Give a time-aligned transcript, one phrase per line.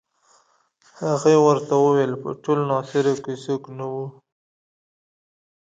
[1.03, 4.05] هغې ورته وویل په ټول ناصرو کې څوک نه وو.